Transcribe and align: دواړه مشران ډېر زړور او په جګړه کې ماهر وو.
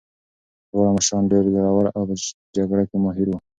دواړه 0.69 0.91
مشران 0.97 1.23
ډېر 1.31 1.43
زړور 1.53 1.85
او 1.97 2.01
په 2.09 2.15
جګړه 2.55 2.83
کې 2.89 2.97
ماهر 3.03 3.27
وو. 3.29 3.37